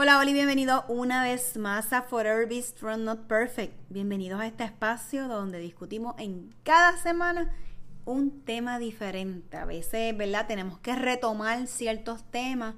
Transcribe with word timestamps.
Hola, 0.00 0.22
y 0.24 0.32
bienvenido 0.32 0.84
una 0.86 1.24
vez 1.24 1.56
más 1.56 1.92
a 1.92 2.02
Forever 2.02 2.46
Be 2.46 2.62
Strong 2.62 3.00
Not 3.00 3.26
Perfect. 3.26 3.74
Bienvenidos 3.88 4.40
a 4.40 4.46
este 4.46 4.62
espacio 4.62 5.26
donde 5.26 5.58
discutimos 5.58 6.14
en 6.18 6.54
cada 6.62 6.96
semana 6.98 7.52
un 8.04 8.44
tema 8.44 8.78
diferente. 8.78 9.56
A 9.56 9.64
veces, 9.64 10.16
¿verdad? 10.16 10.46
Tenemos 10.46 10.78
que 10.78 10.94
retomar 10.94 11.66
ciertos 11.66 12.22
temas 12.30 12.76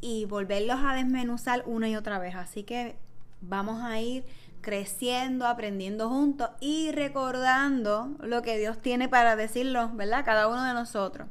y 0.00 0.24
volverlos 0.24 0.80
a 0.82 0.94
desmenuzar 0.94 1.62
una 1.64 1.88
y 1.88 1.94
otra 1.94 2.18
vez. 2.18 2.34
Así 2.34 2.64
que 2.64 2.96
vamos 3.40 3.80
a 3.84 4.00
ir 4.00 4.24
creciendo, 4.60 5.46
aprendiendo 5.46 6.08
juntos 6.08 6.50
y 6.58 6.90
recordando 6.90 8.16
lo 8.18 8.42
que 8.42 8.58
Dios 8.58 8.82
tiene 8.82 9.08
para 9.08 9.36
decirlo, 9.36 9.92
¿verdad? 9.94 10.24
Cada 10.24 10.48
uno 10.48 10.64
de 10.64 10.74
nosotros. 10.74 11.28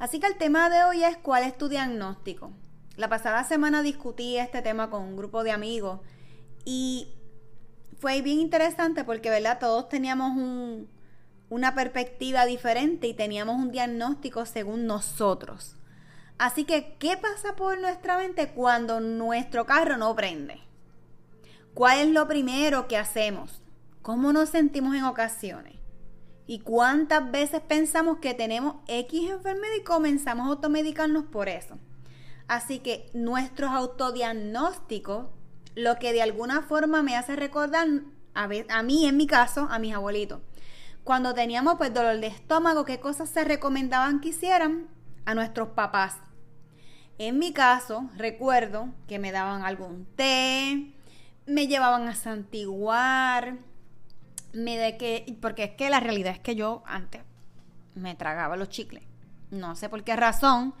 Así 0.00 0.18
que 0.18 0.26
el 0.26 0.36
tema 0.36 0.70
de 0.70 0.82
hoy 0.82 1.04
es 1.04 1.16
¿cuál 1.18 1.44
es 1.44 1.56
tu 1.56 1.68
diagnóstico? 1.68 2.50
La 2.96 3.10
pasada 3.10 3.44
semana 3.44 3.82
discutí 3.82 4.38
este 4.38 4.62
tema 4.62 4.88
con 4.88 5.02
un 5.02 5.16
grupo 5.18 5.44
de 5.44 5.52
amigos 5.52 6.00
y 6.64 7.08
fue 7.98 8.22
bien 8.22 8.40
interesante 8.40 9.04
porque, 9.04 9.28
¿verdad? 9.28 9.58
Todos 9.58 9.90
teníamos 9.90 10.32
una 11.50 11.74
perspectiva 11.74 12.46
diferente 12.46 13.06
y 13.06 13.12
teníamos 13.14 13.56
un 13.56 13.70
diagnóstico 13.70 14.46
según 14.46 14.86
nosotros. 14.86 15.76
Así 16.38 16.64
que, 16.64 16.96
¿qué 16.98 17.18
pasa 17.18 17.54
por 17.54 17.78
nuestra 17.78 18.16
mente 18.16 18.52
cuando 18.52 19.00
nuestro 19.00 19.66
carro 19.66 19.98
no 19.98 20.14
prende? 20.16 20.60
¿Cuál 21.74 21.98
es 21.98 22.08
lo 22.08 22.26
primero 22.26 22.88
que 22.88 22.96
hacemos? 22.96 23.60
¿Cómo 24.00 24.32
nos 24.32 24.48
sentimos 24.48 24.94
en 24.94 25.04
ocasiones? 25.04 25.74
¿Y 26.46 26.60
cuántas 26.60 27.30
veces 27.30 27.60
pensamos 27.60 28.18
que 28.18 28.32
tenemos 28.32 28.76
X 28.86 29.30
enfermedad 29.30 29.74
y 29.78 29.84
comenzamos 29.84 30.46
a 30.46 30.50
automedicarnos 30.50 31.24
por 31.24 31.50
eso? 31.50 31.78
Así 32.48 32.78
que 32.78 33.10
nuestros 33.12 33.70
autodiagnósticos, 33.70 35.26
lo 35.74 35.96
que 35.96 36.12
de 36.12 36.22
alguna 36.22 36.62
forma 36.62 37.02
me 37.02 37.16
hace 37.16 37.36
recordar 37.36 37.86
a, 38.34 38.82
mí, 38.82 39.06
en 39.06 39.16
mi 39.16 39.26
caso, 39.26 39.66
a 39.70 39.78
mis 39.78 39.94
abuelitos. 39.94 40.40
Cuando 41.04 41.34
teníamos 41.34 41.76
pues 41.76 41.92
dolor 41.92 42.20
de 42.20 42.26
estómago, 42.26 42.84
qué 42.84 43.00
cosas 43.00 43.28
se 43.30 43.44
recomendaban 43.44 44.20
que 44.20 44.28
hicieran 44.28 44.88
a 45.24 45.34
nuestros 45.34 45.68
papás. 45.70 46.16
En 47.18 47.38
mi 47.38 47.52
caso, 47.52 48.10
recuerdo 48.16 48.90
que 49.08 49.18
me 49.18 49.32
daban 49.32 49.64
algún 49.64 50.06
té, 50.16 50.92
me 51.46 51.66
llevaban 51.66 52.08
a 52.08 52.14
santiguar, 52.14 53.58
me 54.52 54.76
de 54.76 54.96
que, 54.96 55.38
porque 55.40 55.64
es 55.64 55.70
que 55.72 55.90
la 55.90 56.00
realidad 56.00 56.32
es 56.32 56.40
que 56.40 56.56
yo 56.56 56.82
antes 56.86 57.22
me 57.94 58.14
tragaba 58.14 58.56
los 58.56 58.68
chicles. 58.68 59.04
No 59.50 59.76
sé 59.76 59.88
por 59.88 60.04
qué 60.04 60.16
razón, 60.16 60.74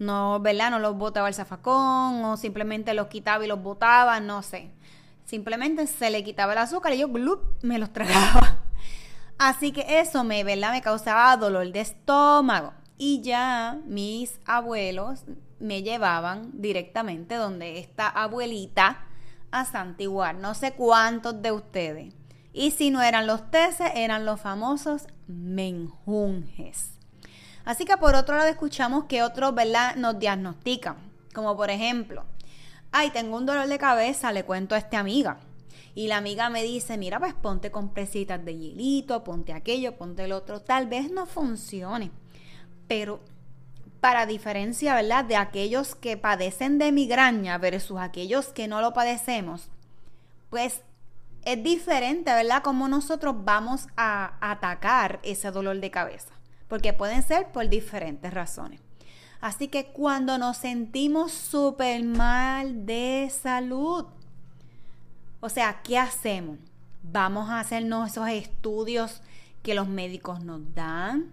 no, 0.00 0.40
¿verdad? 0.40 0.70
No 0.70 0.78
los 0.78 0.96
botaba 0.96 1.28
el 1.28 1.34
zafacón 1.34 2.24
o 2.24 2.38
simplemente 2.38 2.94
los 2.94 3.08
quitaba 3.08 3.44
y 3.44 3.48
los 3.48 3.62
botaba, 3.62 4.18
no 4.18 4.42
sé. 4.42 4.70
Simplemente 5.26 5.86
se 5.86 6.10
le 6.10 6.24
quitaba 6.24 6.52
el 6.52 6.58
azúcar 6.58 6.94
y 6.94 6.98
yo 6.98 7.08
me 7.60 7.78
los 7.78 7.92
tragaba. 7.92 8.60
Así 9.38 9.72
que 9.72 10.00
eso 10.00 10.24
me, 10.24 10.42
¿verdad? 10.42 10.72
Me 10.72 10.80
causaba 10.80 11.36
dolor 11.36 11.70
de 11.70 11.80
estómago. 11.80 12.72
Y 12.96 13.20
ya 13.20 13.78
mis 13.84 14.40
abuelos 14.46 15.24
me 15.58 15.82
llevaban 15.82 16.50
directamente 16.54 17.34
donde 17.34 17.78
esta 17.78 18.08
abuelita 18.08 19.04
a 19.50 19.66
santiguar. 19.66 20.34
No 20.34 20.54
sé 20.54 20.72
cuántos 20.72 21.42
de 21.42 21.52
ustedes. 21.52 22.14
Y 22.54 22.70
si 22.70 22.90
no 22.90 23.02
eran 23.02 23.26
los 23.26 23.50
teces, 23.50 23.92
eran 23.94 24.24
los 24.24 24.40
famosos 24.40 25.06
menjunjes. 25.26 26.99
Así 27.64 27.84
que 27.84 27.96
por 27.96 28.14
otro 28.14 28.36
lado 28.36 28.48
escuchamos 28.48 29.04
que 29.04 29.22
otros, 29.22 29.54
¿verdad?, 29.54 29.96
nos 29.96 30.18
diagnostican. 30.18 30.96
Como 31.34 31.56
por 31.56 31.70
ejemplo, 31.70 32.24
ay, 32.90 33.10
tengo 33.10 33.36
un 33.36 33.46
dolor 33.46 33.68
de 33.68 33.78
cabeza, 33.78 34.32
le 34.32 34.44
cuento 34.44 34.74
a 34.74 34.78
esta 34.78 34.98
amiga. 34.98 35.38
Y 35.94 36.08
la 36.08 36.16
amiga 36.16 36.50
me 36.50 36.62
dice, 36.62 36.96
mira, 36.96 37.18
pues 37.18 37.34
ponte 37.34 37.70
compresitas 37.70 38.44
de 38.44 38.56
hielito, 38.56 39.24
ponte 39.24 39.52
aquello, 39.52 39.96
ponte 39.96 40.24
el 40.24 40.32
otro. 40.32 40.60
Tal 40.60 40.86
vez 40.86 41.10
no 41.10 41.26
funcione, 41.26 42.10
pero 42.88 43.20
para 44.00 44.26
diferencia, 44.26 44.94
¿verdad?, 44.94 45.24
de 45.24 45.36
aquellos 45.36 45.94
que 45.94 46.16
padecen 46.16 46.78
de 46.78 46.90
migraña 46.90 47.58
versus 47.58 47.98
aquellos 47.98 48.46
que 48.46 48.66
no 48.66 48.80
lo 48.80 48.92
padecemos, 48.92 49.68
pues 50.48 50.80
es 51.44 51.62
diferente, 51.62 52.32
¿verdad?, 52.32 52.62
cómo 52.62 52.88
nosotros 52.88 53.34
vamos 53.44 53.86
a 53.96 54.34
atacar 54.40 55.20
ese 55.22 55.50
dolor 55.50 55.78
de 55.80 55.90
cabeza 55.90 56.39
porque 56.70 56.92
pueden 56.92 57.22
ser 57.24 57.48
por 57.48 57.68
diferentes 57.68 58.32
razones. 58.32 58.80
Así 59.40 59.66
que 59.68 59.86
cuando 59.86 60.38
nos 60.38 60.56
sentimos 60.56 61.32
súper 61.32 62.04
mal 62.04 62.86
de 62.86 63.30
salud, 63.30 64.06
o 65.40 65.48
sea, 65.48 65.82
¿qué 65.82 65.98
hacemos? 65.98 66.58
Vamos 67.02 67.50
a 67.50 67.58
hacernos 67.58 68.10
esos 68.10 68.28
estudios 68.28 69.20
que 69.64 69.74
los 69.74 69.88
médicos 69.88 70.44
nos 70.44 70.60
dan. 70.74 71.32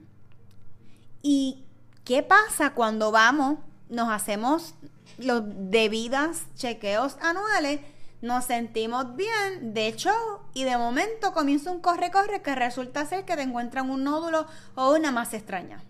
¿Y 1.22 1.64
qué 2.04 2.24
pasa 2.24 2.74
cuando 2.74 3.12
vamos, 3.12 3.60
nos 3.90 4.10
hacemos 4.10 4.74
los 5.20 5.44
debidos 5.46 6.42
chequeos 6.56 7.16
anuales? 7.22 7.82
Nos 8.22 8.46
sentimos 8.46 9.16
bien, 9.16 9.74
de 9.74 9.88
hecho, 9.88 10.12
y 10.54 10.64
de 10.64 10.78
momento 10.78 11.34
comienza 11.34 11.72
un 11.72 11.82
corre-corre 11.82 12.42
que 12.42 12.56
resulta 12.56 13.06
ser 13.06 13.26
que 13.26 13.36
te 13.36 13.44
encuentran 13.44 13.90
un 13.90 14.04
nódulo 14.04 14.48
o 14.76 14.94
una 14.94 15.12
masa 15.12 15.38
extraña. 15.38 15.84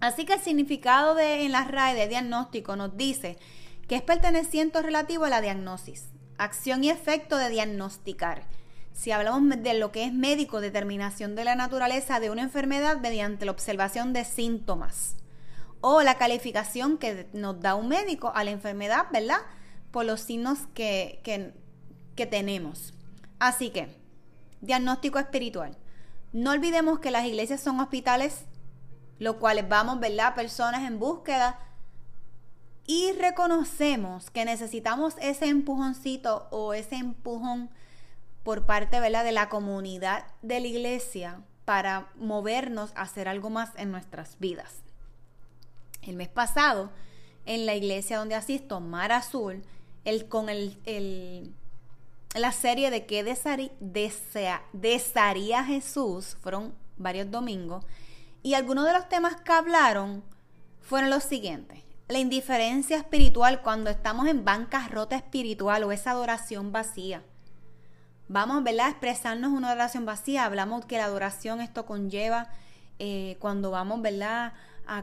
Así 0.00 0.24
que 0.24 0.34
el 0.34 0.40
significado 0.40 1.14
de, 1.14 1.44
en 1.44 1.52
la 1.52 1.64
RAE 1.64 1.94
de 1.94 2.08
diagnóstico 2.08 2.76
nos 2.76 2.96
dice 2.96 3.36
que 3.88 3.96
es 3.96 4.02
perteneciente 4.02 4.80
relativo 4.80 5.24
a 5.24 5.30
la 5.30 5.40
diagnosis, 5.40 6.06
acción 6.38 6.84
y 6.84 6.90
efecto 6.90 7.36
de 7.36 7.50
diagnosticar, 7.50 8.44
si 8.98 9.12
hablamos 9.12 9.62
de 9.62 9.74
lo 9.74 9.92
que 9.92 10.04
es 10.04 10.12
médico, 10.12 10.60
determinación 10.60 11.36
de 11.36 11.44
la 11.44 11.54
naturaleza 11.54 12.18
de 12.18 12.30
una 12.30 12.42
enfermedad 12.42 12.98
mediante 12.98 13.44
la 13.44 13.52
observación 13.52 14.12
de 14.12 14.24
síntomas 14.24 15.14
o 15.80 16.02
la 16.02 16.18
calificación 16.18 16.98
que 16.98 17.28
nos 17.32 17.60
da 17.60 17.76
un 17.76 17.86
médico 17.86 18.32
a 18.34 18.42
la 18.42 18.50
enfermedad, 18.50 19.06
¿verdad? 19.12 19.38
Por 19.98 20.06
los 20.06 20.20
signos 20.20 20.60
que, 20.74 21.18
que 22.14 22.26
tenemos. 22.26 22.94
Así 23.40 23.70
que, 23.70 23.88
diagnóstico 24.60 25.18
espiritual. 25.18 25.76
No 26.32 26.52
olvidemos 26.52 27.00
que 27.00 27.10
las 27.10 27.26
iglesias 27.26 27.60
son 27.60 27.80
hospitales, 27.80 28.44
los 29.18 29.38
cuales 29.38 29.68
vamos, 29.68 29.98
¿verdad? 29.98 30.36
Personas 30.36 30.86
en 30.86 31.00
búsqueda 31.00 31.58
y 32.86 33.10
reconocemos 33.10 34.30
que 34.30 34.44
necesitamos 34.44 35.16
ese 35.20 35.48
empujoncito 35.48 36.46
o 36.52 36.74
ese 36.74 36.94
empujón 36.94 37.68
por 38.44 38.66
parte 38.66 39.00
¿verdad? 39.00 39.24
de 39.24 39.32
la 39.32 39.48
comunidad 39.48 40.26
de 40.42 40.60
la 40.60 40.68
iglesia 40.68 41.40
para 41.64 42.06
movernos 42.14 42.92
a 42.94 43.02
hacer 43.02 43.26
algo 43.26 43.50
más 43.50 43.72
en 43.74 43.90
nuestras 43.90 44.38
vidas. 44.38 44.76
El 46.02 46.14
mes 46.14 46.28
pasado, 46.28 46.92
en 47.46 47.66
la 47.66 47.74
iglesia 47.74 48.18
donde 48.18 48.36
asisto, 48.36 48.78
Mar 48.78 49.10
Azul, 49.10 49.64
el, 50.08 50.28
con 50.28 50.48
el, 50.48 51.52
la 52.34 52.52
serie 52.52 52.90
de 52.90 53.06
qué 53.06 53.22
desearía 54.72 55.64
Jesús, 55.64 56.36
fueron 56.40 56.74
varios 56.96 57.30
domingos, 57.30 57.84
y 58.42 58.54
algunos 58.54 58.86
de 58.86 58.92
los 58.92 59.08
temas 59.08 59.36
que 59.36 59.52
hablaron 59.52 60.22
fueron 60.80 61.10
los 61.10 61.24
siguientes. 61.24 61.82
La 62.08 62.18
indiferencia 62.18 62.96
espiritual 62.96 63.62
cuando 63.62 63.90
estamos 63.90 64.26
en 64.28 64.44
bancarrota 64.44 65.16
espiritual 65.16 65.84
o 65.84 65.92
esa 65.92 66.12
adoración 66.12 66.72
vacía 66.72 67.22
vamos 68.28 68.62
¿verdad? 68.62 68.86
a 68.86 68.90
expresarnos 68.90 69.50
una 69.50 69.72
oración 69.72 70.04
vacía. 70.04 70.44
Hablamos 70.44 70.84
que 70.84 70.98
la 70.98 71.06
adoración 71.06 71.60
esto 71.60 71.86
conlleva 71.86 72.48
eh, 72.98 73.36
cuando 73.40 73.70
vamos 73.70 74.00
¿verdad? 74.02 74.52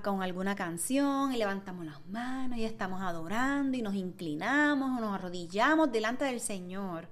Con 0.03 0.23
alguna 0.23 0.55
canción 0.55 1.31
y 1.31 1.37
levantamos 1.37 1.85
las 1.85 2.03
manos 2.07 2.57
y 2.57 2.65
estamos 2.65 3.03
adorando 3.03 3.77
y 3.77 3.83
nos 3.83 3.93
inclinamos 3.93 4.97
o 4.97 4.99
nos 4.99 5.13
arrodillamos 5.13 5.91
delante 5.91 6.25
del 6.25 6.39
Señor. 6.39 7.07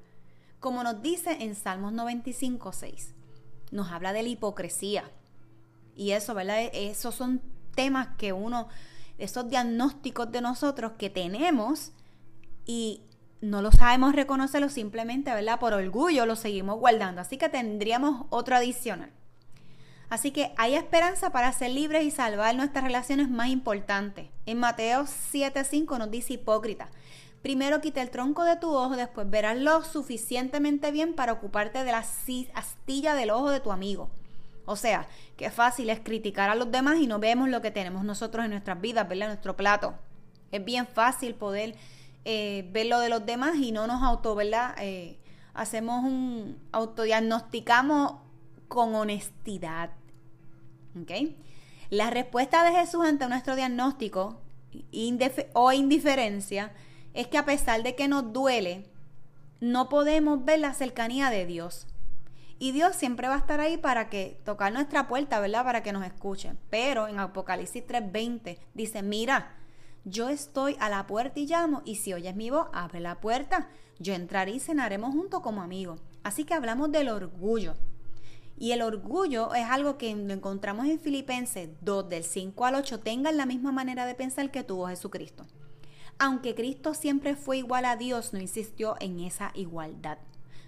Como 0.60 0.84
nos 0.84 1.00
dice 1.02 1.38
en 1.42 1.54
Salmos 1.54 1.94
95, 1.94 2.74
6. 2.74 3.14
Nos 3.70 3.92
habla 3.92 4.12
de 4.12 4.24
la 4.24 4.30
hipocresía. 4.30 5.04
Y 5.96 6.12
eso, 6.12 6.34
¿verdad? 6.34 6.62
E, 6.62 6.90
esos 6.90 7.14
son 7.14 7.42
temas 7.75 8.08
que 8.18 8.34
uno, 8.34 8.68
esos 9.20 9.48
diagnósticos 9.48 10.31
de 10.31 10.42
nosotros 10.42 10.94
que 10.98 11.12
tenemos 11.12 11.92
y 12.66 13.04
no 13.40 13.62
lo 13.62 13.72
sabemos 13.72 14.16
reconocerlo 14.16 14.70
simplemente, 14.70 15.31
¿verdad? 15.31 15.60
Por 15.60 15.74
orgullo 15.74 16.25
lo 16.25 16.36
seguimos 16.36 16.80
guardando. 16.80 17.22
Así 17.22 17.38
que 17.38 17.50
tendríamos 17.50 18.25
otro 18.31 18.56
adicional. 18.56 19.12
Así 20.13 20.30
que 20.30 20.54
hay 20.57 20.75
esperanza 20.75 21.31
para 21.31 21.51
ser 21.54 21.71
libres 21.71 22.04
y 22.04 22.12
salvar 22.12 22.56
nuestras 22.56 22.83
relaciones 22.83 23.31
más 23.31 23.48
importantes. 23.48 24.27
En 24.45 24.60
Mateo 24.60 25.07
7:5 25.07 25.98
nos 25.98 26.12
dice 26.12 26.33
hipócrita. 26.33 26.89
Primero 27.42 27.81
quita 27.81 28.00
el 28.00 28.12
tronco 28.12 28.44
de 28.44 28.56
tu 28.57 28.75
ojo, 28.75 28.95
después 28.95 29.27
verás 29.27 29.57
lo 29.57 29.83
suficientemente 29.83 30.92
bien 30.92 31.15
para 31.15 31.33
ocuparte 31.33 31.83
de 31.83 31.92
la 31.92 32.06
astilla 32.54 33.15
del 33.15 33.31
ojo 33.31 33.50
de 33.50 33.60
tu 33.60 33.71
amigo. 33.71 34.12
O 34.68 34.75
sea, 34.75 35.07
qué 35.36 35.50
fácil 35.50 35.89
es 35.89 36.00
criticar 36.00 36.51
a 36.51 36.56
los 36.56 36.71
demás 36.71 37.00
y 37.00 37.07
no 37.07 37.18
vemos 37.18 37.50
lo 37.50 37.63
que 37.63 37.71
tenemos 37.71 38.04
nosotros 38.04 38.45
en 38.45 38.51
nuestras 38.51 38.80
vidas, 38.80 39.10
¿verdad? 39.10 39.30
Nuestro 39.30 39.57
plato. 39.57 39.95
Es 40.51 40.63
bien 40.63 40.86
fácil 40.86 41.33
poder 41.33 41.74
eh, 42.24 42.69
ver 42.71 42.86
lo 42.86 43.00
de 43.00 43.10
los 43.10 43.25
demás 43.25 43.56
y 43.56 43.71
no 43.71 43.88
nos 43.88 44.04
auto, 44.04 44.36
¿verdad? 44.36 44.75
Eh, 44.77 45.18
hacemos 45.56 46.04
un 46.04 46.60
autodiagnosticamos 46.71 48.18
con 48.68 48.94
honestidad. 48.94 49.89
¿Ok? 51.00 51.12
La 51.90 52.10
respuesta 52.10 52.63
de 52.63 52.72
Jesús 52.72 53.06
ante 53.06 53.28
nuestro 53.28 53.56
diagnóstico 53.56 54.42
o 55.54 55.72
indiferencia 55.72 56.72
es 57.13 57.28
que 57.28 57.38
a 57.38 57.45
pesar 57.45 57.84
de 57.84 57.95
que 57.95 58.07
nos 58.07 58.34
duele, 58.34 58.90
no 59.60 59.90
podemos 59.90 60.44
ver 60.44 60.60
la 60.60 60.74
cercanía 60.74 61.30
de 61.30 61.45
Dios. 61.45 61.88
Y 62.60 62.72
Dios 62.72 62.95
siempre 62.95 63.28
va 63.28 63.36
a 63.36 63.40
estar 63.40 63.60
ahí 63.60 63.78
para 63.78 64.10
que 64.10 64.40
tocar 64.45 64.72
nuestra 64.74 65.07
puerta, 65.07 65.40
¿verdad? 65.40 65.63
Para 65.63 65.84
que 65.84 65.92
nos 65.92 66.06
escuchen. 66.06 66.57
Pero 66.69 67.07
en 67.07 67.19
Apocalipsis 67.19 67.86
3:20 67.86 68.57
dice, 68.74 69.04
mira, 69.04 69.56
yo 70.06 70.30
estoy 70.30 70.75
a 70.80 70.89
la 70.89 71.07
puerta 71.07 71.39
y 71.39 71.46
llamo, 71.46 71.81
y 71.86 71.96
si 71.96 72.13
oyes 72.13 72.36
mi 72.36 72.50
voz, 72.50 72.68
abre 72.74 73.00
la 73.00 73.19
puerta. 73.22 73.69
Yo 74.00 74.13
entraré 74.13 74.51
y 74.51 74.60
cenaremos 74.60 75.13
juntos 75.13 75.42
como 75.42 75.62
amigos. 75.62 76.01
Así 76.24 76.44
que 76.46 76.54
hablamos 76.54 76.92
del 76.92 77.10
orgullo. 77.10 77.75
Y 78.63 78.71
el 78.71 78.81
orgullo 78.81 79.54
es 79.54 79.65
algo 79.65 79.98
que 79.98 80.15
lo 80.15 80.33
encontramos 80.33 80.86
en 80.86 80.98
Filipenses 80.98 81.68
2, 81.81 82.07
del 82.07 82.24
5 82.24 82.65
al 82.65 82.75
8. 82.75 83.01
Tengan 83.01 83.36
la 83.36 83.45
misma 83.45 83.74
manera 83.74 84.06
de 84.06 84.15
pensar 84.15 84.51
que 84.51 84.63
tuvo 84.63 84.88
Jesucristo. 84.88 85.45
Aunque 86.18 86.56
Cristo 86.56 86.94
siempre 86.94 87.36
fue 87.36 87.57
igual 87.57 87.83
a 87.83 87.98
Dios, 87.98 88.31
no 88.31 88.39
insistió 88.39 88.95
en 89.01 89.19
esa 89.19 89.51
igualdad. 89.54 90.18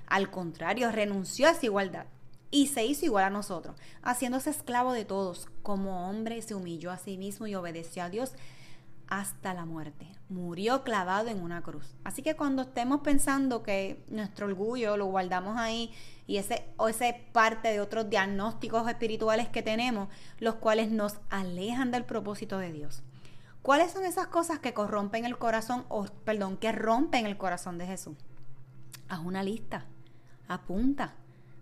Al 0.07 0.29
contrario, 0.29 0.91
renunció 0.91 1.47
a 1.47 1.51
esa 1.51 1.67
igualdad 1.67 2.07
y 2.51 2.67
se 2.67 2.85
hizo 2.85 3.05
igual 3.05 3.23
a 3.23 3.29
nosotros, 3.29 3.77
haciéndose 4.01 4.49
esclavo 4.49 4.91
de 4.91 5.05
todos. 5.05 5.47
Como 5.63 6.09
hombre 6.09 6.41
se 6.41 6.53
humilló 6.53 6.91
a 6.91 6.97
sí 6.97 7.17
mismo 7.17 7.47
y 7.47 7.55
obedeció 7.55 8.03
a 8.03 8.09
Dios, 8.09 8.33
hasta 9.07 9.53
la 9.53 9.65
muerte. 9.65 10.11
Murió 10.29 10.83
clavado 10.83 11.29
en 11.29 11.41
una 11.41 11.61
cruz. 11.61 11.95
Así 12.03 12.21
que 12.21 12.35
cuando 12.35 12.63
estemos 12.63 13.01
pensando 13.01 13.63
que 13.63 14.03
nuestro 14.09 14.47
orgullo 14.47 14.97
lo 14.97 15.05
guardamos 15.05 15.57
ahí 15.57 15.93
y 16.27 16.37
ese 16.37 16.65
o 16.77 16.87
ese 16.87 17.27
parte 17.31 17.69
de 17.69 17.79
otros 17.79 18.09
diagnósticos 18.09 18.87
espirituales 18.87 19.47
que 19.49 19.61
tenemos, 19.61 20.09
los 20.39 20.55
cuales 20.55 20.91
nos 20.91 21.19
alejan 21.29 21.91
del 21.91 22.05
propósito 22.05 22.57
de 22.57 22.71
Dios. 22.71 23.03
¿Cuáles 23.61 23.91
son 23.91 24.05
esas 24.05 24.27
cosas 24.27 24.59
que 24.59 24.73
corrompen 24.73 25.25
el 25.25 25.37
corazón 25.37 25.85
o 25.89 26.05
perdón, 26.23 26.57
que 26.57 26.71
rompen 26.71 27.25
el 27.25 27.37
corazón 27.37 27.77
de 27.77 27.87
Jesús? 27.87 28.15
Haz 29.09 29.19
una 29.19 29.43
lista. 29.43 29.85
Apunta. 30.47 31.15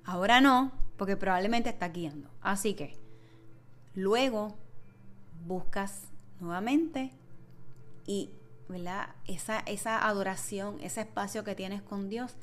Ahora 0.06 0.42
no, 0.42 0.74
porque 0.98 1.16
probablemente 1.16 1.69
está 1.69 1.90
guiando. 1.90 2.30
Así 2.42 2.74
que 2.74 2.98
luego 3.95 4.57
buscas 5.45 6.07
nuevamente 6.40 7.13
y 8.05 8.31
¿verdad? 8.67 9.09
Esa, 9.27 9.59
esa 9.59 10.07
adoración, 10.07 10.77
ese 10.81 11.01
espacio 11.01 11.44
que 11.44 11.55
tienes 11.55 11.81
con 11.81 12.09
Dios 12.09 12.35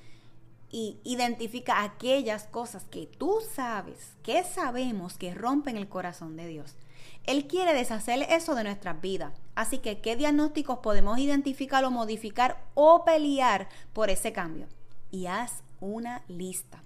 y 0.70 1.00
identifica 1.02 1.82
aquellas 1.82 2.44
cosas 2.44 2.84
que 2.84 3.06
tú 3.06 3.38
sabes, 3.54 4.14
que 4.22 4.44
sabemos 4.44 5.16
que 5.16 5.34
rompen 5.34 5.76
el 5.76 5.88
corazón 5.88 6.36
de 6.36 6.46
Dios. 6.46 6.76
Él 7.24 7.46
quiere 7.46 7.74
deshacer 7.74 8.22
eso 8.30 8.54
de 8.54 8.64
nuestras 8.64 9.00
vidas. 9.00 9.32
Así 9.54 9.78
que, 9.78 10.00
¿qué 10.00 10.16
diagnósticos 10.16 10.78
podemos 10.78 11.18
identificar 11.18 11.84
o 11.84 11.90
modificar 11.90 12.62
o 12.74 13.04
pelear 13.04 13.68
por 13.92 14.10
ese 14.10 14.32
cambio? 14.32 14.68
Y 15.10 15.26
haz 15.26 15.62
una 15.80 16.22
lista. 16.28 16.82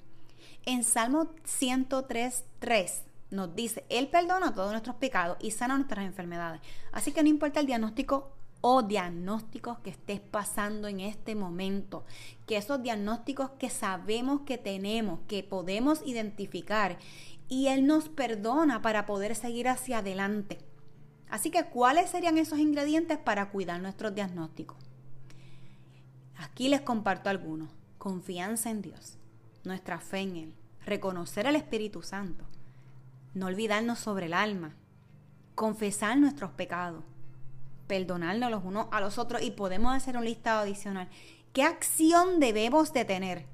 En 0.64 0.82
Salmo 0.82 1.28
103, 1.44 2.44
3 2.58 3.02
nos 3.30 3.54
dice, 3.54 3.84
Él 3.90 4.08
perdona 4.08 4.54
todos 4.54 4.70
nuestros 4.70 4.96
pecados 4.96 5.36
y 5.40 5.50
sana 5.50 5.76
nuestras 5.76 6.06
enfermedades. 6.06 6.62
Así 6.92 7.12
que 7.12 7.22
no 7.22 7.28
importa 7.28 7.60
el 7.60 7.66
diagnóstico 7.66 8.32
o 8.66 8.82
diagnósticos 8.82 9.78
que 9.80 9.90
estés 9.90 10.20
pasando 10.20 10.88
en 10.88 11.00
este 11.00 11.34
momento. 11.34 12.06
Que 12.46 12.56
esos 12.56 12.82
diagnósticos 12.82 13.50
que 13.58 13.68
sabemos 13.68 14.40
que 14.46 14.56
tenemos, 14.56 15.20
que 15.28 15.42
podemos 15.42 16.00
identificar 16.06 16.96
y 17.46 17.66
Él 17.66 17.86
nos 17.86 18.08
perdona 18.08 18.80
para 18.80 19.04
poder 19.04 19.36
seguir 19.36 19.68
hacia 19.68 19.98
adelante. 19.98 20.60
Así 21.28 21.50
que, 21.50 21.66
¿cuáles 21.66 22.08
serían 22.08 22.38
esos 22.38 22.58
ingredientes 22.58 23.18
para 23.18 23.50
cuidar 23.50 23.82
nuestros 23.82 24.14
diagnósticos? 24.14 24.78
Aquí 26.38 26.70
les 26.70 26.80
comparto 26.80 27.28
algunos. 27.28 27.68
Confianza 27.98 28.70
en 28.70 28.80
Dios, 28.80 29.18
nuestra 29.64 30.00
fe 30.00 30.20
en 30.20 30.36
Él, 30.36 30.54
reconocer 30.86 31.46
al 31.46 31.56
Espíritu 31.56 32.00
Santo, 32.00 32.46
no 33.34 33.44
olvidarnos 33.44 33.98
sobre 33.98 34.24
el 34.24 34.32
alma, 34.32 34.74
confesar 35.54 36.16
nuestros 36.16 36.52
pecados, 36.52 37.04
perdonarnos 37.86 38.50
los 38.50 38.64
unos 38.64 38.86
a 38.90 39.00
los 39.00 39.18
otros 39.18 39.42
y 39.42 39.50
podemos 39.50 39.94
hacer 39.94 40.16
un 40.16 40.24
listado 40.24 40.60
adicional. 40.60 41.08
¿Qué 41.52 41.62
acción 41.62 42.40
debemos 42.40 42.92
de 42.92 43.04
tener? 43.04 43.46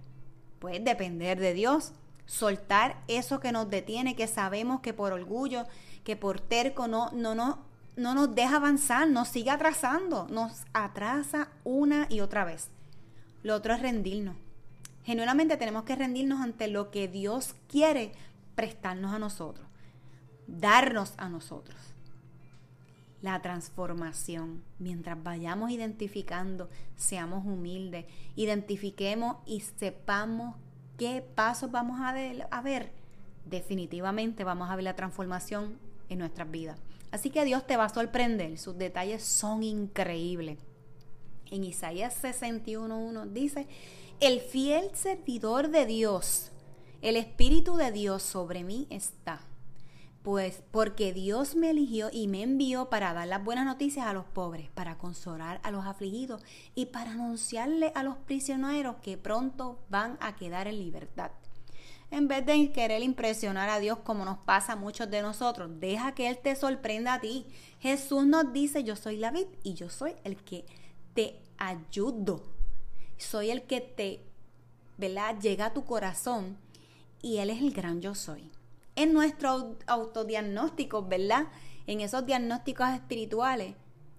Pues 0.59 0.83
depender 0.85 1.39
de 1.39 1.55
Dios, 1.55 1.93
soltar 2.27 3.03
eso 3.09 3.41
que 3.41 3.53
nos 3.53 3.69
detiene, 3.71 4.17
que 4.17 4.27
sabemos 4.27 4.81
que 4.81 4.93
por 4.95 5.13
orgullo, 5.13 5.67
que 6.05 6.17
por 6.17 6.41
terco 6.41 6.87
no, 6.87 7.11
no, 7.13 7.35
no, 7.35 7.59
no 7.97 8.15
nos 8.15 8.35
deja 8.35 8.57
avanzar, 8.57 9.09
nos 9.09 9.29
sigue 9.29 9.51
atrasando, 9.51 10.27
nos 10.31 10.65
atrasa 10.73 11.49
una 11.65 12.07
y 12.09 12.21
otra 12.21 12.45
vez. 12.45 12.71
Lo 13.43 13.55
otro 13.55 13.75
es 13.75 13.81
rendirnos. 13.81 14.37
Genuinamente 15.05 15.57
tenemos 15.57 15.85
que 15.85 15.97
rendirnos 15.97 16.41
ante 16.41 16.69
lo 16.69 16.91
que 16.91 17.09
Dios 17.09 17.55
quiere 17.69 18.13
prestarnos 18.55 19.15
a 19.15 19.19
nosotros, 19.19 19.67
darnos 20.47 21.15
a 21.17 21.29
nosotros 21.29 21.90
la 23.23 23.41
transformación. 23.43 24.63
Mientras 24.79 25.23
vayamos 25.23 25.71
identificando, 25.71 26.69
seamos 26.97 27.45
humildes, 27.45 28.07
identifiquemos 28.37 29.37
y 29.47 29.61
sepamos 29.61 30.55
¿Qué 31.01 31.25
pasos 31.35 31.71
vamos 31.71 31.99
a, 31.99 32.13
ver? 32.61 32.93
Definitivamente 33.47 34.45
vamos 34.45 34.69
a 34.69 34.77
ver 34.77 34.85
la 34.85 34.97
transformación 34.97 35.79
en 36.11 36.19
nuestras 36.19 36.51
vidas. 36.51 36.79
Así 37.11 37.31
que 37.31 37.43
Dios 37.47 37.67
te 37.67 37.79
va 37.79 37.87
a 37.87 37.89
sorprender, 37.89 38.59
sus 38.59 38.77
detalles 38.77 39.25
son 39.25 39.63
increíbles. 39.63 40.59
En 41.51 41.65
Isaías 41.65 42.23
61.1 42.23 43.33
dice, 43.33 43.67
el 44.21 44.41
fiel 44.43 44.91
servidor 44.93 45.71
de 45.71 45.87
Dios, 45.87 46.53
el 47.01 47.17
Espíritu 47.17 47.77
de 47.77 47.93
Dios 47.93 48.23
sobre 48.23 48.63
mí 48.63 48.87
está. 48.91 49.41
Pues 50.23 50.63
porque 50.71 51.15
Dios 51.15 51.57
me 51.57 51.71
eligió 51.71 52.11
y 52.13 52.29
me 52.29 52.43
envió 52.43 52.91
para 52.91 53.15
dar 53.15 53.27
las 53.27 53.43
buenas 53.43 53.65
noticias 53.65 54.07
a 54.07 54.13
los 54.13 54.27
pobres, 54.27 54.69
para 54.71 54.99
consolar 54.99 55.61
a 55.63 55.71
los 55.71 55.87
afligidos 55.87 56.43
y 56.75 56.87
para 56.87 57.13
anunciarle 57.13 57.91
a 57.95 58.03
los 58.03 58.17
prisioneros 58.17 58.97
que 58.97 59.17
pronto 59.17 59.79
van 59.89 60.19
a 60.21 60.37
quedar 60.37 60.69
en 60.69 60.79
libertad. 60.79 61.31
En 62.11 62.27
vez 62.29 62.45
de 62.45 62.73
querer 62.73 63.03
impresionar 63.03 63.71
a 63.71 63.79
Dios 63.79 63.99
como 64.01 64.25
nos 64.25 64.39
pasa 64.39 64.73
a 64.73 64.77
muchos 64.77 65.09
de 65.11 65.23
nosotros, 65.23 65.71
deja 65.79 66.13
que 66.13 66.29
Él 66.29 66.39
te 66.39 66.57
sorprenda 66.57 67.15
a 67.15 67.21
ti. 67.21 67.47
Jesús 67.79 68.27
nos 68.27 68.53
dice, 68.53 68.83
yo 68.83 68.97
soy 68.97 69.17
la 69.17 69.31
vid 69.31 69.47
y 69.63 69.75
yo 69.75 69.89
soy 69.89 70.15
el 70.25 70.37
que 70.37 70.67
te 71.15 71.41
ayudo. 71.57 72.43
Soy 73.17 73.51
el 73.51 73.63
que 73.63 73.81
te. 73.81 74.27
Llega 75.41 75.67
a 75.67 75.73
tu 75.73 75.85
corazón 75.85 76.59
y 77.23 77.39
Él 77.39 77.49
es 77.49 77.63
el 77.63 77.73
gran 77.73 78.03
yo 78.03 78.15
soy. 78.15 78.51
En 78.97 79.13
nuestro 79.13 79.77
autodiagnóstico, 79.87 81.05
¿verdad? 81.07 81.47
En 81.87 82.01
esos 82.01 82.27
diagnósticos 82.27 82.91
espirituales, 82.91 83.75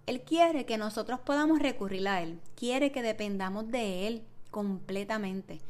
Él 0.06 0.22
quiere 0.22 0.66
que 0.66 0.78
nosotros 0.78 1.20
podamos 1.20 1.60
recurrir 1.60 2.08
a 2.08 2.22
Él. 2.22 2.40
Quiere 2.56 2.92
que 2.92 3.02
dependamos 3.02 3.70
de 3.70 4.08
Él 4.08 4.24
completamente. 4.50 5.62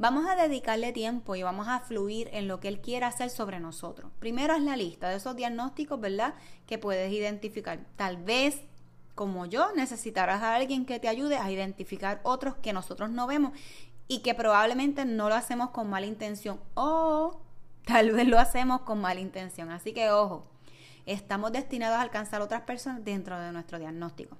Vamos 0.00 0.26
a 0.28 0.36
dedicarle 0.36 0.92
tiempo 0.92 1.34
y 1.34 1.42
vamos 1.42 1.66
a 1.66 1.80
fluir 1.80 2.28
en 2.32 2.46
lo 2.46 2.60
que 2.60 2.68
Él 2.68 2.80
quiera 2.80 3.08
hacer 3.08 3.30
sobre 3.30 3.58
nosotros. 3.58 4.12
Primero 4.20 4.54
es 4.54 4.62
la 4.62 4.76
lista 4.76 5.08
de 5.08 5.16
esos 5.16 5.34
diagnósticos, 5.34 6.00
¿verdad? 6.00 6.34
Que 6.66 6.78
puedes 6.78 7.12
identificar. 7.12 7.80
Tal 7.96 8.16
vez, 8.16 8.62
como 9.16 9.46
yo, 9.46 9.72
necesitarás 9.74 10.40
a 10.42 10.54
alguien 10.54 10.86
que 10.86 11.00
te 11.00 11.08
ayude 11.08 11.36
a 11.36 11.50
identificar 11.50 12.20
otros 12.22 12.54
que 12.56 12.72
nosotros 12.72 13.10
no 13.10 13.26
vemos 13.26 13.58
y 14.06 14.20
que 14.20 14.34
probablemente 14.34 15.04
no 15.04 15.28
lo 15.28 15.34
hacemos 15.34 15.70
con 15.70 15.90
mala 15.90 16.06
intención 16.06 16.60
o 16.74 17.40
tal 17.88 18.12
vez 18.12 18.28
lo 18.28 18.38
hacemos 18.38 18.82
con 18.82 19.00
mala 19.00 19.20
intención. 19.20 19.70
Así 19.70 19.94
que 19.94 20.10
ojo, 20.10 20.44
estamos 21.06 21.52
destinados 21.52 21.96
a 21.96 22.02
alcanzar 22.02 22.42
otras 22.42 22.62
personas 22.62 23.02
dentro 23.02 23.40
de 23.40 23.50
nuestro 23.50 23.78
diagnóstico. 23.78 24.36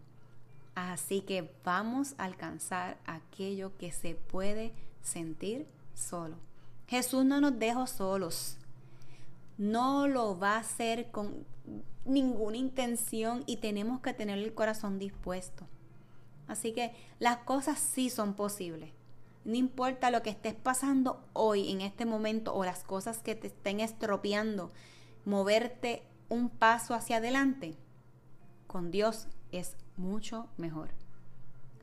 Así 0.75 1.23
que 1.23 1.50
vamos 1.64 2.14
a 2.19 2.25
alcanzar 2.25 2.99
aquello 3.07 3.73
que 3.78 3.90
se 3.90 4.14
puede 4.14 4.75
sentir 5.00 5.67
solo. 5.95 6.37
Jesús 6.87 7.25
no 7.25 7.40
nos 7.40 7.59
dejó 7.59 7.87
solos. 7.87 8.59
No 9.57 10.07
lo 10.07 10.38
va 10.38 10.57
a 10.57 10.61
hacer 10.61 11.11
con 11.11 11.47
ninguna 12.05 12.59
intención 12.59 13.45
y 13.47 13.57
tenemos 13.57 14.00
que 14.00 14.12
tener 14.12 14.38
el 14.38 14.52
corazón 14.52 14.99
dispuesto. 14.99 15.67
Así 16.47 16.73
que 16.73 16.93
las 17.19 17.38
cosas 17.38 17.78
sí 17.78 18.11
son 18.11 18.35
posibles. 18.35 18.90
No 19.45 19.54
importa 19.54 20.11
lo 20.11 20.23
que 20.23 20.30
estés 20.30 20.54
pasando 20.54 21.25
hoy, 21.33 21.71
en 21.71 21.80
este 21.80 22.04
momento, 22.04 22.54
o 22.54 22.64
las 22.64 22.85
cosas 22.85 23.23
que 23.23 23.35
te 23.35 23.47
estén 23.47 23.80
estropeando, 23.80 24.73
moverte 25.25 26.02
un 26.28 26.50
paso 26.50 26.95
hacia 26.95 27.16
adelante, 27.16 27.76
con 28.66 28.90
Dios 28.90 29.28
es 29.52 29.76
mucho 29.97 30.49
mejor. 30.57 30.90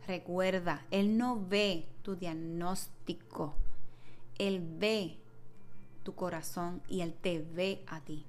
Recuerda, 0.08 0.86
Él 0.92 1.18
no 1.18 1.44
ve 1.48 1.88
tu 2.04 2.16
diagnóstico, 2.16 3.56
Él 4.38 4.62
ve 4.78 5.18
tu 6.04 6.14
corazón 6.14 6.84
y 6.88 7.02
Él 7.02 7.14
te 7.14 7.40
ve 7.40 7.84
a 7.88 8.02
ti. 8.02 8.26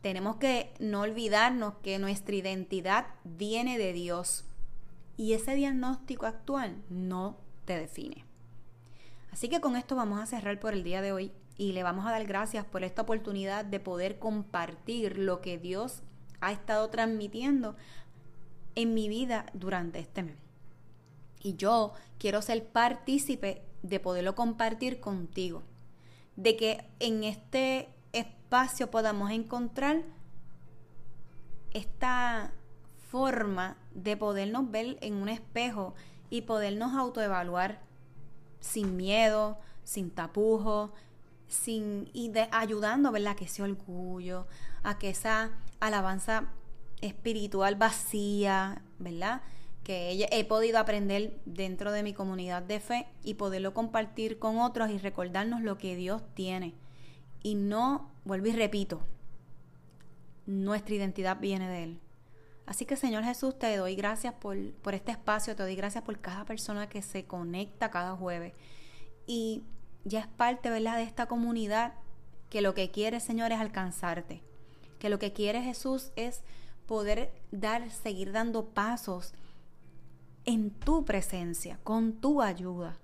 Tenemos 0.00 0.36
que 0.36 0.72
no 0.80 1.02
olvidarnos 1.02 1.74
que 1.82 1.98
nuestra 1.98 2.34
identidad 2.34 3.06
viene 3.24 3.76
de 3.76 3.92
Dios 3.92 4.46
y 5.18 5.34
ese 5.34 5.54
diagnóstico 5.54 6.24
actual 6.24 6.82
no 6.88 7.36
define. 7.78 8.24
Así 9.32 9.48
que 9.48 9.60
con 9.60 9.76
esto 9.76 9.96
vamos 9.96 10.20
a 10.20 10.26
cerrar 10.26 10.58
por 10.58 10.74
el 10.74 10.82
día 10.82 11.02
de 11.02 11.12
hoy 11.12 11.32
y 11.56 11.72
le 11.72 11.82
vamos 11.82 12.06
a 12.06 12.10
dar 12.10 12.24
gracias 12.26 12.64
por 12.64 12.84
esta 12.84 13.02
oportunidad 13.02 13.64
de 13.64 13.80
poder 13.80 14.18
compartir 14.18 15.18
lo 15.18 15.40
que 15.40 15.58
Dios 15.58 16.02
ha 16.40 16.52
estado 16.52 16.88
transmitiendo 16.88 17.76
en 18.74 18.94
mi 18.94 19.08
vida 19.08 19.46
durante 19.52 19.98
este 19.98 20.22
mes. 20.22 20.36
Y 21.42 21.56
yo 21.56 21.92
quiero 22.18 22.42
ser 22.42 22.66
partícipe 22.66 23.62
de 23.82 24.00
poderlo 24.00 24.34
compartir 24.34 25.00
contigo. 25.00 25.62
De 26.36 26.56
que 26.56 26.84
en 26.98 27.24
este 27.24 27.88
espacio 28.12 28.90
podamos 28.90 29.30
encontrar 29.30 30.02
esta 31.72 32.52
forma 33.10 33.76
de 33.94 34.16
podernos 34.16 34.70
ver 34.70 34.98
en 35.00 35.14
un 35.14 35.28
espejo 35.28 35.94
y 36.30 36.42
podernos 36.42 36.94
autoevaluar 36.94 37.82
sin 38.60 38.96
miedo, 38.96 39.58
sin 39.84 40.10
tapujos, 40.10 40.90
sin 41.48 42.08
y 42.12 42.30
de, 42.30 42.48
ayudando, 42.52 43.10
¿verdad? 43.12 43.36
Que 43.36 43.46
ese 43.46 43.62
orgullo, 43.62 44.46
a 44.82 44.98
que 44.98 45.10
esa 45.10 45.50
alabanza 45.80 46.52
espiritual 47.00 47.74
vacía, 47.74 48.82
¿verdad? 48.98 49.42
que 49.82 50.28
he 50.30 50.44
podido 50.44 50.78
aprender 50.78 51.40
dentro 51.46 51.90
de 51.90 52.02
mi 52.02 52.12
comunidad 52.12 52.62
de 52.62 52.80
fe 52.80 53.06
y 53.24 53.34
poderlo 53.34 53.72
compartir 53.72 54.38
con 54.38 54.58
otros 54.58 54.90
y 54.90 54.98
recordarnos 54.98 55.62
lo 55.62 55.78
que 55.78 55.96
Dios 55.96 56.22
tiene. 56.34 56.74
Y 57.42 57.54
no, 57.54 58.10
vuelvo 58.24 58.48
y 58.48 58.52
repito, 58.52 59.00
nuestra 60.46 60.94
identidad 60.94 61.38
viene 61.40 61.68
de 61.68 61.84
Él. 61.84 62.00
Así 62.70 62.84
que 62.86 62.94
Señor 62.94 63.24
Jesús, 63.24 63.58
te 63.58 63.76
doy 63.76 63.96
gracias 63.96 64.32
por, 64.34 64.56
por 64.74 64.94
este 64.94 65.10
espacio, 65.10 65.56
te 65.56 65.64
doy 65.64 65.74
gracias 65.74 66.04
por 66.04 66.20
cada 66.20 66.44
persona 66.44 66.88
que 66.88 67.02
se 67.02 67.24
conecta 67.24 67.90
cada 67.90 68.14
jueves. 68.14 68.54
Y 69.26 69.64
ya 70.04 70.20
es 70.20 70.28
parte, 70.28 70.70
¿verdad?, 70.70 70.98
de 70.98 71.02
esta 71.02 71.26
comunidad 71.26 71.94
que 72.48 72.62
lo 72.62 72.72
que 72.72 72.92
quiere, 72.92 73.18
Señor, 73.18 73.50
es 73.50 73.58
alcanzarte. 73.58 74.44
Que 75.00 75.08
lo 75.08 75.18
que 75.18 75.32
quiere 75.32 75.62
Jesús 75.62 76.12
es 76.14 76.44
poder 76.86 77.32
dar, 77.50 77.90
seguir 77.90 78.30
dando 78.30 78.66
pasos 78.66 79.34
en 80.44 80.70
tu 80.70 81.04
presencia, 81.04 81.80
con 81.82 82.20
tu 82.20 82.40
ayuda. 82.40 83.00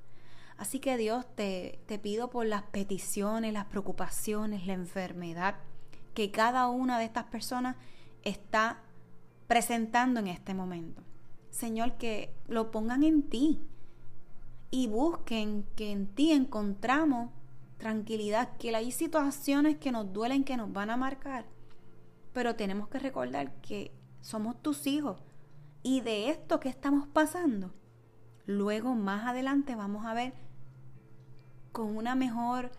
Así 0.59 0.79
que 0.79 0.97
Dios 0.97 1.27
te, 1.35 1.81
te 1.87 1.99
pido 1.99 2.31
por 2.31 2.47
las 2.47 2.63
peticiones, 2.63 3.53
las 3.53 3.65
preocupaciones, 3.65 4.65
la 4.65 4.75
enfermedad 4.75 5.57
que 6.15 6.31
cada 6.31 6.69
una 6.69 7.01
de 7.01 7.05
estas 7.05 7.25
personas 7.25 7.75
está 8.23 8.86
presentando 9.47 10.21
en 10.21 10.29
este 10.29 10.55
momento. 10.55 11.03
Señor, 11.51 11.97
que 11.97 12.35
lo 12.49 12.71
pongan 12.71 13.03
en 13.03 13.23
ti 13.23 13.61
y 14.71 14.89
busquen 14.89 15.65
que 15.75 15.91
en 15.91 16.07
ti 16.07 16.33
encontramos 16.33 17.31
tranquilidad, 17.79 18.57
que 18.57 18.75
hay 18.75 18.91
situaciones 18.91 19.77
que 19.77 19.93
nos 19.93 20.13
duelen, 20.13 20.45
que 20.45 20.57
nos 20.57 20.73
van 20.73 20.91
a 20.91 20.97
marcar, 20.97 21.47
pero 22.33 22.57
tenemos 22.57 22.89
que 22.89 22.99
recordar 22.99 23.53
que 23.61 23.93
somos 24.21 24.61
tus 24.61 24.87
hijos 24.87 25.21
y 25.83 26.01
de 26.01 26.31
esto 26.31 26.59
que 26.59 26.69
estamos 26.69 27.07
pasando, 27.07 27.73
luego 28.47 28.95
más 28.95 29.27
adelante 29.27 29.75
vamos 29.75 30.05
a 30.05 30.15
ver 30.15 30.35
con 31.73 31.97
una 31.97 32.15
mejor 32.15 32.73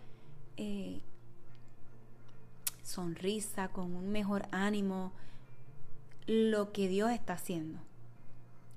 eh, 0.57 1.01
sonrisa, 2.81 3.67
con 3.69 3.95
un 3.95 4.09
mejor 4.11 4.47
ánimo, 4.51 5.11
lo 6.27 6.71
que 6.71 6.87
Dios 6.87 7.11
está 7.11 7.33
haciendo. 7.33 7.79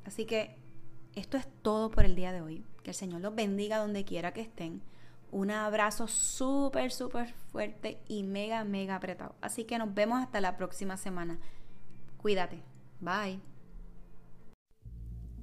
Así 0.04 0.24
que 0.24 0.56
esto 1.14 1.36
es 1.36 1.46
todo 1.62 1.90
por 1.90 2.04
el 2.04 2.14
día 2.14 2.32
de 2.32 2.40
hoy. 2.40 2.64
Que 2.82 2.90
el 2.90 2.96
Señor 2.96 3.20
los 3.20 3.34
bendiga 3.34 3.78
donde 3.78 4.04
quiera 4.04 4.32
que 4.32 4.40
estén. 4.40 4.82
Un 5.30 5.50
abrazo 5.50 6.08
súper, 6.08 6.90
súper 6.90 7.32
fuerte 7.52 8.00
y 8.08 8.22
mega, 8.22 8.64
mega 8.64 8.96
apretado. 8.96 9.34
Así 9.40 9.64
que 9.64 9.78
nos 9.78 9.94
vemos 9.94 10.20
hasta 10.20 10.40
la 10.40 10.56
próxima 10.56 10.96
semana. 10.96 11.38
Cuídate. 12.16 12.62
Bye. 13.00 13.49